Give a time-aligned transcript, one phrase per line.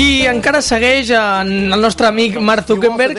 [0.00, 3.18] I encara segueix en el nostre amic Mark Zuckerberg.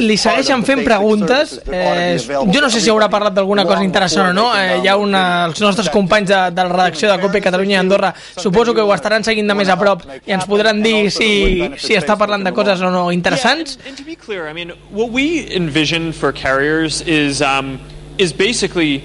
[0.00, 1.58] Li segueixen fent preguntes.
[1.68, 4.46] Eh, jo no sé si haurà parlat d'alguna cosa interessant o no.
[4.56, 7.80] Eh, hi ha una, els nostres companys de, de la redacció de COPE Catalunya i
[7.82, 11.32] Andorra suposo que ho estaran seguint de més a prop i ens podran dir si,
[11.76, 13.76] si està parlant de coses o no interessants.
[13.76, 17.76] Yeah, and, and to be clear, I mean, what we envision for carriers is um,
[18.16, 19.02] is basically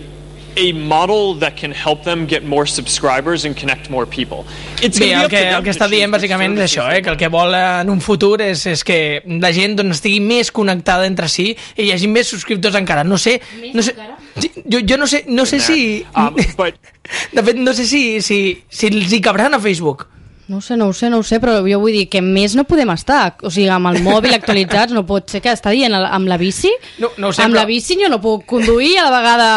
[0.58, 4.46] a model that can help them get more subscribers and connect more people.
[4.82, 7.18] It's Bé, el be que, el que està dient bàsicament és això, eh, que el
[7.18, 9.00] que vol en un futur és, és que
[9.42, 13.04] la gent doncs, estigui més connectada entre si i hi hagi més subscriptors encara.
[13.04, 13.40] No sé,
[13.74, 13.96] no sé
[14.66, 16.06] jo, jo no sé, no sé si...
[16.16, 16.76] Um, but
[17.34, 20.06] De fet, no sé si, si, si els hi cabran a Facebook.
[20.50, 22.56] No ho sé, no ho sé, no ho sé, però jo vull dir que més
[22.57, 23.36] no podem estar.
[23.46, 26.71] O sigui, amb el mòbil actualitzats no pot ser que està dient amb la bici.
[27.02, 29.50] No- no ho sé, amb però- la bici jo no puc conduir a la vegada...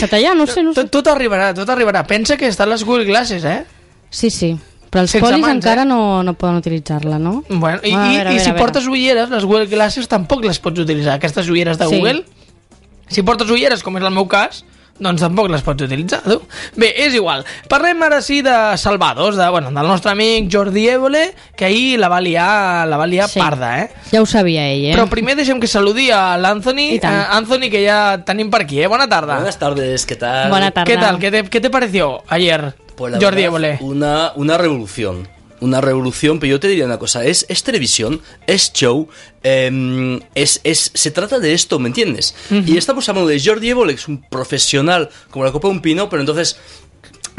[0.00, 0.82] Xatallar, no sé, no sé.
[0.82, 2.04] Tot, tot arribarà, tot arribarà.
[2.06, 3.64] Pensa que estan les Google Glasses, eh?
[4.10, 4.56] Sí, sí.
[4.88, 5.88] Però els Sense polis mans, encara eh?
[5.90, 7.42] no, no poden utilitzar-la, no?
[7.50, 8.58] Bueno, i, A i, veure, i si veure.
[8.62, 11.18] portes ulleres, les Google Glasses tampoc les pots utilitzar.
[11.20, 11.98] Aquestes ulleres de Sí.
[11.98, 12.24] Google,
[13.08, 14.62] si portes ulleres, com és el meu cas,
[14.98, 16.40] doncs tampoc les pots utilitzar, tu.
[16.76, 17.44] Bé, és igual.
[17.70, 22.08] Parlem ara sí de salvados, de, bueno, del nostre amic Jordi Évole, que ahir la
[22.08, 23.38] va liar, la va liar Sí.
[23.38, 23.90] parda, eh?
[24.10, 24.94] Ja ho sabia ell, eh?
[24.96, 28.86] Però primer deixem que saludi a l'Anthony, eh, Anthony, que ja tenim per aquí, eh?
[28.88, 29.36] Bona tarda.
[29.36, 30.50] Buenas tardes, ¿qué tal?
[30.50, 30.84] Bona tarda.
[30.92, 31.18] ¿Qué tal?
[31.18, 33.78] ¿Qué te, qué te pareció ayer, Pues Jordi verdad, Évole?
[33.80, 35.28] Una, una revolución.
[35.60, 39.08] Una revolución, pero yo te diría una cosa, es, es televisión, es show,
[39.42, 42.34] eh, es, es, se trata de esto, ¿me entiendes?
[42.50, 45.82] Y estamos hablando de Jordi Évole, que es un profesional como la copa de un
[45.82, 46.58] pino, pero entonces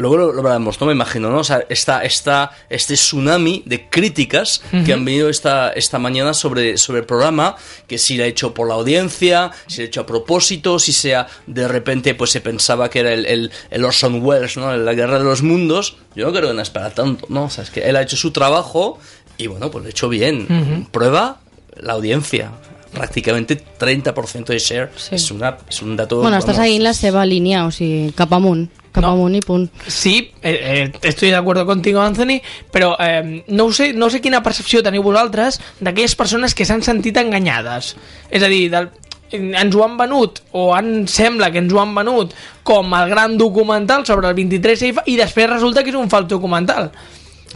[0.00, 1.38] luego lo, lo veremos, no me imagino, ¿no?
[1.38, 6.78] O sea, está, está este tsunami de críticas que han venido esta, esta mañana sobre,
[6.78, 10.00] sobre el programa, que si lo ha hecho por la audiencia, si lo ha hecho
[10.00, 14.24] a propósito, si sea de repente pues se pensaba que era el, el, el Orson
[14.24, 14.74] Welles, ¿no?
[14.76, 15.96] La guerra de los mundos.
[16.16, 17.44] Yo no creo que no es para tanto, ¿no?
[17.44, 18.98] O sea, es que él ha hecho su trabajo
[19.36, 20.88] y bueno, pues lo ha hecho bien.
[20.90, 21.40] Prueba
[21.76, 22.52] la audiencia.
[22.92, 24.90] Prácticamente 30% de share.
[24.96, 25.14] Sí.
[25.14, 26.16] Es, una, es un dato...
[26.16, 28.79] Bueno, vamos, seguint la seva línia, o sigui, cap amunt.
[28.92, 29.12] Cap No.
[29.12, 29.68] amunt i punt.
[29.86, 32.40] Sí, eh, eh, estoy de acuerdo contigo, Anthony,
[32.72, 36.82] però eh, no, ho sé, no sé quina percepció teniu vosaltres d'aquelles persones que s'han
[36.82, 37.94] sentit enganyades.
[38.30, 38.90] És a dir, del,
[39.30, 42.34] ens ho han venut, o han, sembla que ens ho han venut,
[42.66, 46.90] com el gran documental sobre el 23F, i després resulta que és un fals documental.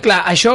[0.03, 0.55] Clar, això...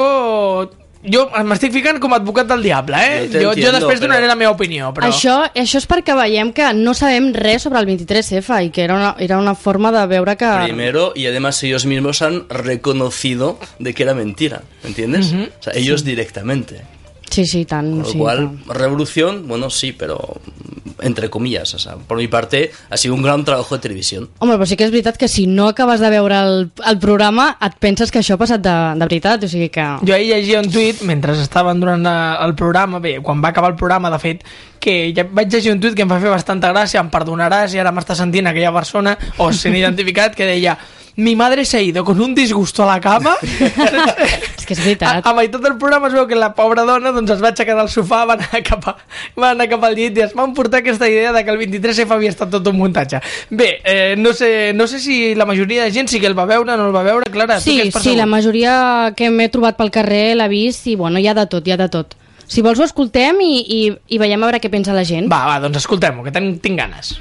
[1.00, 3.28] Jo m'estic ficant com a advocat del diable, eh?
[3.32, 5.08] Jo Jo, jo després donaré però- la meva opinió, però...
[5.08, 8.96] Això, això és perquè veiem que no sabem res sobre el 23F i que era
[8.96, 10.50] una, era una forma de veure que...
[10.66, 15.34] Primero, y además ellos mismos han reconocido de que era mentira, ¿me entiendes?
[15.34, 16.82] O sea, ellos directamente.
[17.30, 17.90] Sí, sí, tant.
[17.92, 22.28] Con lo sí, cual, revolución, bueno, sí, pero mm, entre comillas, o sea, por mi
[22.28, 24.30] parte, ha sido un gran trabajo de televisión.
[24.40, 27.54] Home, però sí que és veritat que si no acabes de veure el, el programa
[27.62, 29.86] et penses que això ha passat de, de veritat, o sigui que...
[30.04, 33.72] Jo ahir llegia un tuit mentre estaven durant la- el programa, bé, quan va acabar
[33.72, 34.44] el programa, de fet,
[34.80, 37.80] que ja vaig llegir un tuit que em va fer bastanta gràcia, em perdonaràs si
[37.80, 40.76] ara m'està sentint aquella persona, o s'han identificat, que deia
[41.20, 43.36] mi madre se ha ido con un disgusto a la cama
[44.60, 45.20] És que és veritat.
[45.26, 47.76] a, a meitat del programa es veu que la pobra dona doncs, es va aixecar
[47.78, 48.96] del sofà, va anar cap, a,
[49.40, 52.16] va anar cap al llit i es va emportar aquesta idea de que el 23F
[52.16, 55.92] havia estat tot un muntatge bé, eh, no, sé, no sé si la majoria de
[55.96, 57.90] gent sí que el va veure o no el va veure Clara, tu Sí, què
[57.92, 61.36] has sí, la majoria que m'he trobat pel carrer l'ha vist i bueno, hi ha
[61.38, 62.16] de tot, hi ha de tot.
[62.50, 63.82] Si vols ho escoltem i, i,
[64.16, 65.28] i veiem a veure què pensa la gent.
[65.30, 67.14] Va, va, doncs escoltem-ho, que ten, tinc ganes.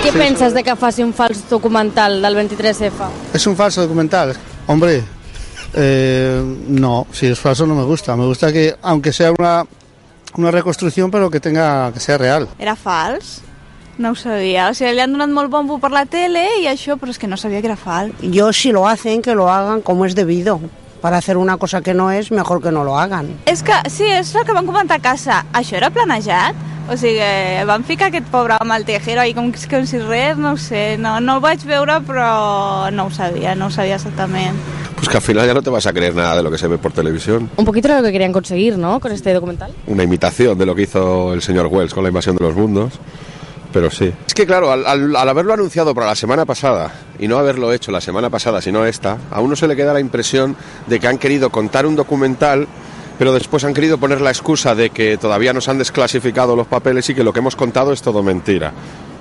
[0.00, 3.08] Què penses de que faci un fals documental del 23F?
[3.34, 4.32] ¿Es un falso documental?
[4.66, 5.02] Hombre,
[5.74, 8.16] eh, no, si es falso no me gusta.
[8.16, 9.66] Me gusta que, aunque sea una,
[10.36, 12.48] una reconstrucción, pero que tenga que sea real.
[12.58, 13.42] Era fals?
[13.98, 14.70] No ho sabia.
[14.70, 17.28] O sigui, li han donat molt bombo per la tele i això, però és que
[17.28, 18.16] no sabia que era fals.
[18.22, 20.60] Yo si lo hacen, que lo hagan como es debido.
[21.00, 23.38] Para hacer una cosa que no es, mejor que no lo hagan.
[23.46, 25.44] És que, sí, és el que van comentar a casa.
[25.56, 26.68] Això era planejat?
[26.90, 27.22] O sigui,
[27.68, 30.98] van ficar aquest pobre home al tejero ahí com, com si res, no ho sé,
[30.98, 34.58] no, no el vaig veure però no ho sabia, no ho sabia exactament.
[34.96, 36.66] Pues que al final ya no te vas a creer nada de lo que se
[36.66, 37.48] ve por televisión.
[37.56, 38.98] Un poquito de lo que querían conseguir, ¿no?
[39.00, 39.72] Con este documental.
[39.86, 42.92] Una imitación de lo que hizo el señor Wells con la invasión de los mundos.
[43.72, 44.12] Pero sí.
[44.26, 47.72] Es que claro, al, al- al haberlo anunciado para la semana pasada y no haberlo
[47.72, 50.56] hecho la semana pasada, sino esta, a uno se le queda la impresión
[50.88, 52.66] de que han querido contar un documental,
[53.18, 57.08] pero después han querido poner la excusa de que todavía nos han desclasificado los papeles
[57.10, 58.72] y que lo que hemos contado es todo mentira.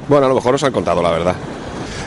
[0.07, 1.35] Bueno, a lo mejor nos han contado la verdad.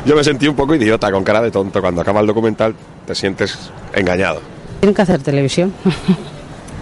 [0.04, 1.80] Yo me sentí un poco idiota, con cara de tonto.
[1.80, 2.74] Cuando acaba el documental
[3.06, 3.56] te sientes
[3.94, 4.40] engañado.
[4.80, 5.72] Tienen que hacer televisión.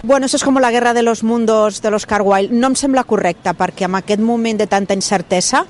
[0.03, 2.57] Bueno, eso és com la guerra de los mundos de l'Oscar Wilde.
[2.57, 5.67] No em sembla correcte, perquè en aquest moment de tanta incertesa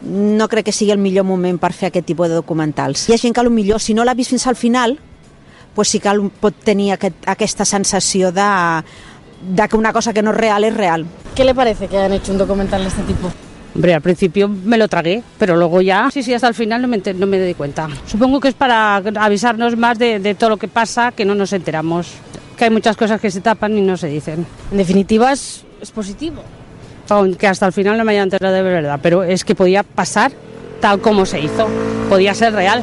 [0.00, 3.04] no crec que sigui el millor moment per fer aquest tipus de documentals.
[3.08, 4.98] Hi ha gent que millor, si no l'ha vist fins al final,
[5.74, 6.10] pues sí que
[6.40, 8.48] pot tenir aquest, aquesta sensació de,
[9.42, 11.06] de que una cosa que no es real es real.
[11.34, 13.30] ¿Qué le parece que hayan hecho un documental de este tipo?
[13.74, 16.88] Hombre, al principio me lo tragué, pero luego ya, sí, sí, hasta el final no
[16.88, 17.88] me, no me di cuenta.
[18.06, 21.52] Supongo que es para avisarnos más de, de todo lo que pasa, que no nos
[21.52, 22.08] enteramos.
[22.60, 24.44] Que hay muchas cosas que se tapan y no se dicen.
[24.70, 26.42] En definitiva, es, es positivo.
[27.08, 30.30] Aunque hasta el final no me haya enterado de verdad, pero es que podía pasar
[30.78, 31.68] tal como se hizo.
[32.10, 32.82] Podía ser real.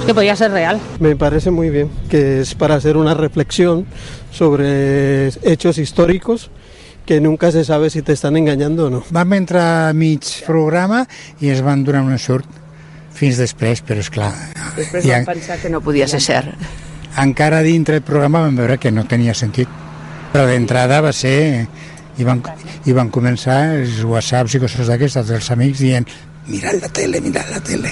[0.00, 0.80] Es que podía ser real.
[1.00, 3.84] Me parece muy bien, que es para hacer una reflexión
[4.32, 6.50] sobre hechos históricos
[7.04, 9.04] que nunca se sabe si te están engañando o no.
[9.10, 11.04] Vam entrar a mig programa
[11.44, 12.48] i ens van donar una sort
[13.12, 14.32] fins després, però és clar.
[14.80, 16.77] Després i vam pensar que no podia ser cert.
[17.18, 19.68] Encara dintre del programa vam veure que no tenia sentit.
[20.32, 21.66] Però d'entrada va ser...
[22.18, 22.40] I van,
[22.90, 26.08] I van començar els whatsapps i coses d'aquestes dels amics dient
[26.48, 27.90] mirad la tele, mirad la tele.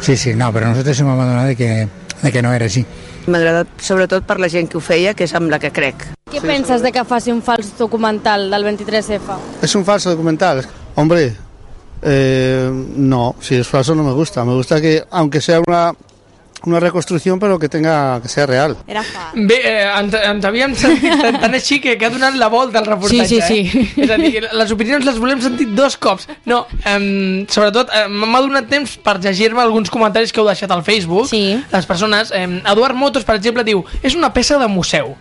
[0.00, 1.88] Sí, sí, no, però nosaltres hem abandonat de que,
[2.22, 2.84] de que no era així.
[3.26, 6.06] M'ha agradat sobretot per la gent que ho feia, que és amb la que crec.
[6.30, 9.36] ¿Qué piensas de que faci un fals documental del 23F?
[9.62, 10.62] Es un falso documental.
[10.94, 11.34] Hombre,
[12.02, 14.44] eh, no, si es falso no me gusta.
[14.44, 15.92] Me gusta que, aunque sea una,
[16.64, 18.76] una reconstrucción, pero que tenga que sea real.
[18.86, 19.30] Era fa.
[19.34, 22.80] Bé, eh, ens, ens havíem sentit tan, tan així que, que ha donat la volta
[22.80, 23.28] al reportatge.
[23.28, 23.78] Sí, sí, sí.
[23.96, 24.04] Eh?
[24.04, 26.28] És a dir, les opinions les volem sentir dos cops.
[26.50, 30.84] No, eh, sobretot, eh, m'ha donat temps per llegir-me alguns comentaris que heu deixat al
[30.84, 31.30] Facebook.
[31.32, 31.56] Sí.
[31.72, 35.16] Les persones, eh, Eduard Motos, per exemple, diu és una peça de museu.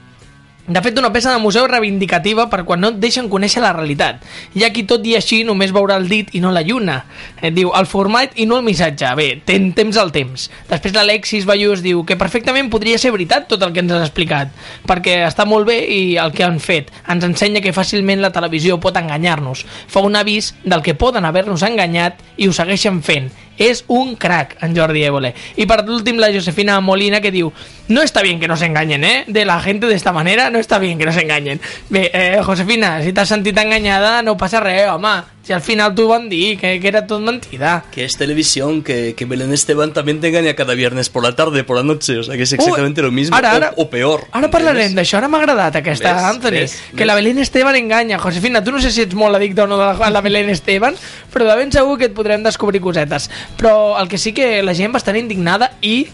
[0.70, 4.20] De fet, una peça de museu reivindicativa per quan no et deixen conèixer la realitat.
[4.54, 7.00] Hi ha qui tot i així només veurà el dit i no la lluna.
[7.42, 9.10] Et diu, el format i no el missatge.
[9.18, 10.46] Bé, ten temps al temps.
[10.70, 14.54] Després l'Alexis Ballús diu que perfectament podria ser veritat tot el que ens has explicat,
[14.86, 18.78] perquè està molt bé i el que han fet ens ensenya que fàcilment la televisió
[18.78, 19.66] pot enganyar-nos.
[19.90, 23.34] Fa un avís del que poden haver-nos enganyat i ho segueixen fent.
[23.60, 25.34] És un crack, en Jordi Évole.
[25.60, 27.52] I per últim, la Josefina Molina, que diu
[27.90, 29.24] No está bien que nos engañen, ¿eh?
[29.28, 31.60] De la gente de esta manera, no está bien que nos engañen.
[31.92, 35.39] Eh, Josefina, si t'has sentit enganyada, no passa res, home.
[35.50, 37.84] Si al final t'ho van dir, que, que era tot mentida.
[37.92, 41.64] Que es televisión, que, que Belén Esteban también te engaña cada viernes por la tarde,
[41.64, 44.28] por la noche, o sea que es exactamente lo mismo, ara, o- ara- o, peor.
[44.32, 46.52] Ara parlarem d'això, ara m'ha agradat aquesta, Ves, Anthony.
[46.52, 47.08] ves, que ves.
[47.08, 48.20] la Belén Esteban enganya.
[48.20, 50.94] Josefina, tu no sé si ets molt addicte o no de la, la Belén Esteban,
[51.34, 53.32] però de ben segur que et podrem descobrir cosetes.
[53.58, 56.06] Però el que sí que la gent bastant indignada i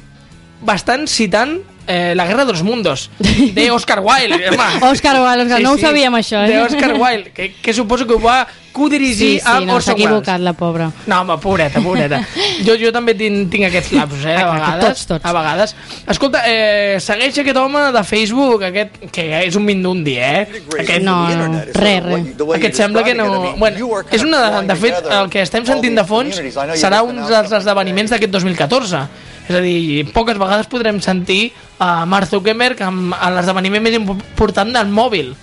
[0.64, 4.50] bastant citant eh, La guerra de los mundos, de Oscar Wilde.
[4.50, 4.92] Home.
[4.92, 6.52] Oscar Wilde, Oscar, no ho sabíem, això, eh?
[6.52, 8.46] De Oscar Wilde, que, que suposo que ho va
[8.76, 10.06] codirigir Sí, sí, amb no, s'ha Orson Welles.
[10.10, 10.90] equivocat, la pobra.
[11.08, 12.18] No, home, pobreta, pobreta.
[12.66, 14.84] Jo, jo també tinc, tinc aquests lapsos, eh, a vegades.
[14.86, 15.26] Tots, tots.
[15.26, 15.76] A vegades.
[16.12, 20.42] Escolta, eh, segueix aquest home de Facebook, aquest, que és un mindundi, eh?
[20.82, 22.34] Aquest, No, no, res, res.
[22.58, 23.54] Aquest sembla que no...
[23.56, 24.42] Bueno, és una...
[24.60, 26.42] De, de fet, el que estem sentint de fons
[26.76, 29.06] serà un dels esdeveniments d'aquest 2014.
[29.46, 34.90] És a dir, poques vegades podrem sentir a Mark Zuckerberg a l'esdeveniment més important del
[34.90, 35.36] mòbil.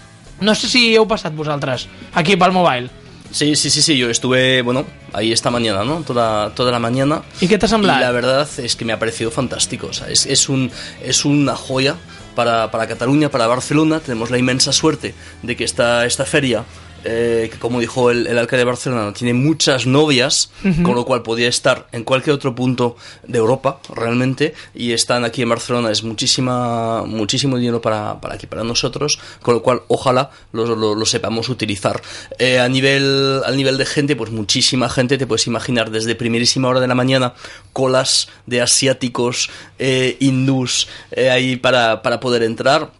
[0.43, 1.87] No sé si heu passat vosaltres,
[2.19, 2.91] aquí pel mobile.
[3.33, 4.85] Sí, sí, sí, sí, yo estuve, bueno,
[5.15, 6.03] ahí esta mañana, ¿no?
[6.03, 7.23] Toda, toda la mañana.
[7.41, 7.99] ¿Y qué te ha semblado?
[7.99, 10.71] Y la verdad es que me ha parecido fantástico, o sea, es, es, un,
[11.03, 11.97] es una joya
[12.35, 14.01] para, para Cataluña, para Barcelona.
[14.01, 16.65] Tenemos la inmensa suerte de que esta, esta feria,
[17.05, 20.51] eh, que como dijo el, el alcalde de Barcelona, tiene muchas novias,
[20.83, 25.43] con lo cual podría estar en cualquier otro punto de Europa, realmente, y están aquí
[25.43, 30.31] en Barcelona, es muchísima, muchísimo dinero para, para aquí, para nosotros, con lo cual ojalá
[30.53, 32.01] lo, lo- lo sepamos utilizar.
[32.39, 36.69] Eh, a, nivel, a nivel de gente, pues muchísima gente, te puedes imaginar desde primerísima
[36.69, 37.35] hora de la mañana,
[37.73, 42.91] colas de asiáticos, eh, hindús, eh, ahí para, para poder entrar.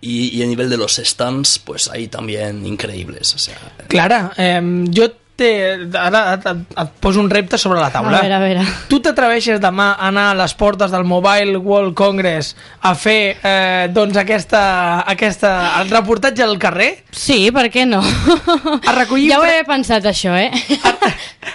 [0.00, 3.34] Y, y a nivel de los stands, pues ahí también increíbles.
[3.34, 3.56] O sea,
[3.88, 5.48] Clara, eh, jo té,
[5.98, 8.18] ara et, et, et poso un repte sobre la taula.
[8.18, 8.64] A veure, a veure.
[8.90, 13.88] Tu t'atreveixes demà a anar a les portes del Mobile World Congress a fer eh,
[13.92, 14.62] doncs aquesta,
[15.08, 16.90] aquesta, el reportatge al carrer?
[17.10, 18.02] Sí, per què no?
[18.02, 20.50] A recollir, Ja ho he pensat, això, eh?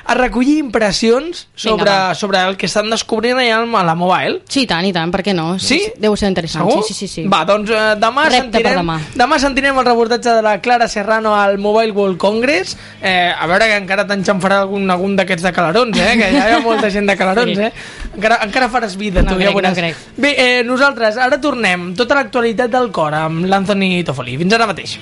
[0.07, 2.15] a recollir impressions sobre, Vinga, va.
[2.15, 4.41] sobre el que estan descobrint allà al- a la Mobile?
[4.49, 5.57] Sí, i tant, i tant, per què no?
[5.59, 5.79] Sí?
[5.99, 6.83] Deu ser interessant, Segur?
[6.87, 7.23] sí, sí, sí.
[7.23, 7.27] sí.
[7.31, 8.81] Va, doncs eh, demà Repte sentirem,
[9.15, 9.39] demà.
[9.39, 12.75] sentirem el reportatge de la Clara Serrano al Mobile World Congress.
[13.01, 16.13] Eh, a veure encara t'enxamfarà algun, algun d'aquests de calarons, eh?
[16.19, 17.61] Que ja hi ha molta gent de calarons, Sí.
[17.63, 17.71] eh?
[18.15, 19.69] Encara, encara faràs vida, No tu, ja crec, veuràs.
[19.69, 19.95] no crec.
[20.17, 24.37] Bé, eh, nosaltres ara tornem tota l'actualitat del cor amb l'Anthony Toffoli.
[24.37, 24.97] Fins ara mateix.